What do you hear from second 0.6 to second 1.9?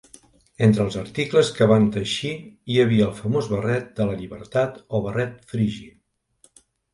Entre els articles que van